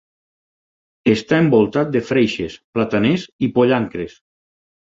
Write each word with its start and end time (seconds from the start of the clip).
Està 1.11 1.41
envoltat 1.43 1.93
de 1.97 2.03
freixes, 2.07 2.57
plataners 2.79 3.29
i 3.47 3.51
pollancres. 3.59 4.19